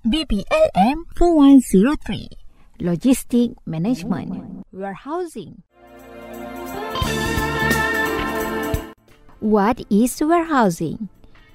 [0.00, 2.28] BPLM 4103
[2.80, 5.62] Logistic Management Warehousing
[9.40, 11.10] What is warehousing?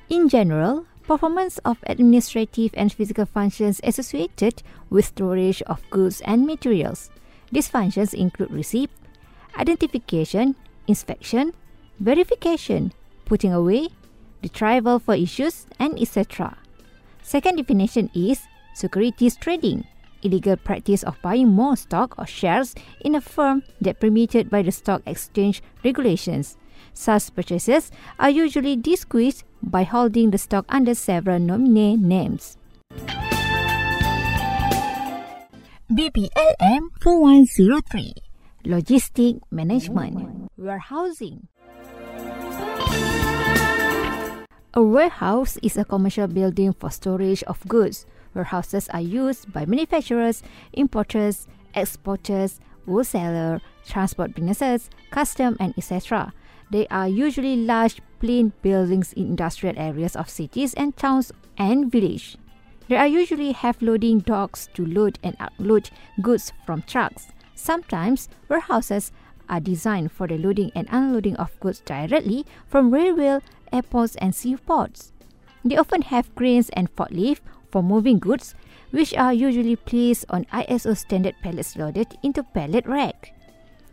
[0.09, 7.09] In general, performance of administrative and physical functions associated with storage of goods and materials.
[7.51, 8.91] These functions include receipt,
[9.57, 10.53] identification,
[10.85, 11.53] inspection,
[11.99, 12.93] verification,
[13.25, 13.89] putting away,
[14.43, 16.57] retrieval for issues, and etc.
[17.25, 18.45] Second definition is
[18.75, 19.83] securities trading,
[20.21, 24.71] illegal practice of buying more stock or shares in a firm that permitted by the
[24.71, 26.55] stock exchange regulations.
[26.93, 32.57] Such purchases are usually disguised by holding the stock under several nominee names.
[35.89, 38.13] BPLM 4103
[38.65, 41.47] Logistic Management Warehousing
[44.77, 48.05] A warehouse is a commercial building for storage of goods.
[48.33, 56.33] Warehouses are used by manufacturers, importers, exporters, wholesalers, transport businesses, custom, and etc.
[56.71, 62.35] They are usually large, plain buildings in industrial areas of cities and towns and villages.
[62.89, 65.89] They are usually have loading docks to load and unload
[66.21, 67.27] goods from trucks.
[67.55, 69.13] Sometimes warehouses
[69.47, 73.39] are designed for the loading and unloading of goods directly from railway,
[73.71, 75.11] airports, and seaports.
[75.63, 78.55] They often have cranes and forklift for moving goods,
[78.91, 83.33] which are usually placed on ISO standard pallets loaded into pallet rack.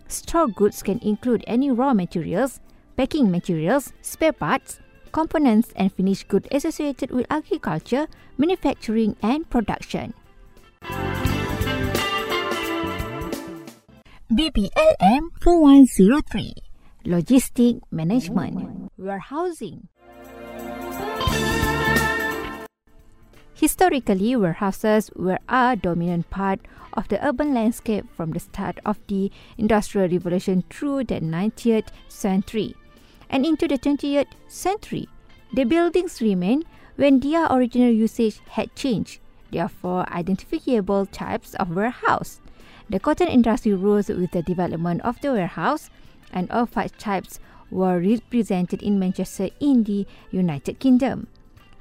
[0.09, 2.61] Store goods can include any raw materials,
[2.97, 4.81] packing materials, spare parts,
[5.13, 8.07] components, and finished goods associated with agriculture,
[8.37, 10.15] manufacturing, and production.
[14.33, 16.55] BPLM 4103
[17.05, 19.89] Logistic Management Warehousing
[23.53, 26.61] Historically, warehouses were a dominant part
[26.93, 32.77] of the urban landscape from the start of the Industrial Revolution through the 19th century
[33.29, 35.09] and into the 20th century.
[35.53, 36.63] The buildings remain
[36.97, 39.19] when their original usage had changed,
[39.51, 42.41] therefore identifiable types of warehouse.
[42.89, 45.91] The cotton industry rose with the development of the warehouse,
[46.33, 47.41] and all five types
[47.73, 51.27] were represented in Manchester in the United Kingdom.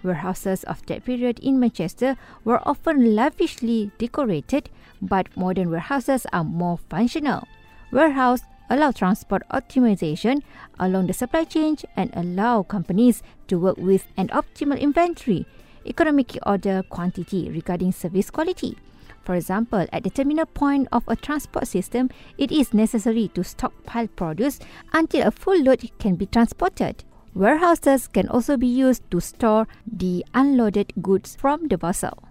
[0.03, 4.69] Warehouses of that period in Manchester were often lavishly decorated,
[5.01, 7.47] but modern warehouses are more functional.
[7.91, 10.41] Warehouse allow transport optimization
[10.79, 15.45] along the supply chain and allow companies to work with an optimal inventory,
[15.85, 18.77] economic order quantity regarding service quality.
[19.23, 24.07] For example, at the terminal point of a transport system, it is necessary to stockpile
[24.07, 24.59] produce
[24.93, 27.03] until a full load can be transported.
[27.33, 32.30] Warehouses can also be used to store the unloaded goods from the vessel.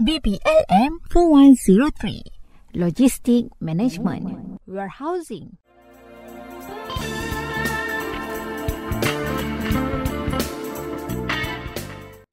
[0.00, 2.24] BPLM 4103
[2.74, 5.58] Logistic Management Warehousing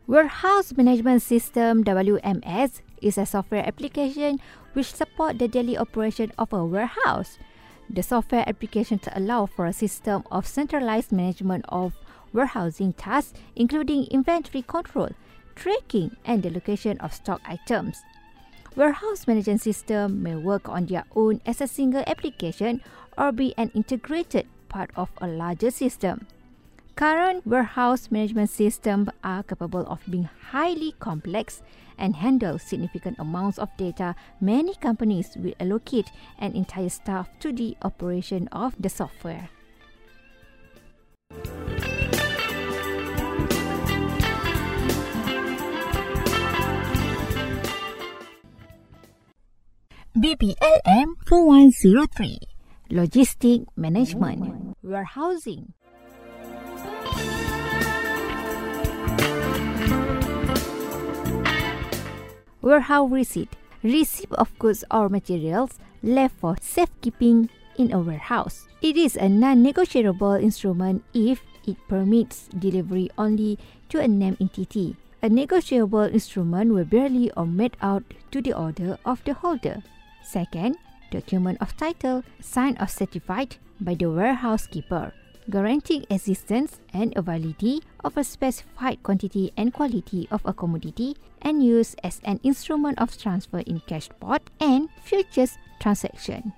[0.07, 4.39] Warehouse Management System WMS is a software application
[4.73, 7.37] which support the daily operation of a warehouse.
[7.89, 11.93] The software applications allow for a system of centralized management of
[12.31, 15.09] warehousing tasks including inventory control,
[15.59, 18.01] tracking, and the location of stock items.
[18.75, 22.81] Warehouse management system may work on their own as a single application
[23.17, 26.27] or be an integrated part of a larger system.
[26.95, 31.61] Current warehouse management systems are capable of being highly complex
[31.97, 34.15] and handle significant amounts of data.
[34.39, 39.49] Many companies will allocate an entire staff to the operation of the software.
[50.19, 52.39] BPLM 4103
[52.91, 55.71] Logistic Management Warehousing
[62.59, 68.67] Warehouse receipt receipt of goods or materials left for safekeeping in a warehouse.
[68.81, 73.57] It is a non-negotiable instrument if it permits delivery only
[73.87, 74.97] to a named entity.
[75.23, 79.81] A negotiable instrument will barely or made out to the order of the holder.
[80.29, 80.77] Second,
[81.09, 85.11] document of title signed or certified by the warehouse keeper.
[85.49, 91.97] guaranteeing existence and availability of a specified quantity and quality of a commodity and used
[92.03, 96.53] as an instrument of transfer in cash spot and futures transaction.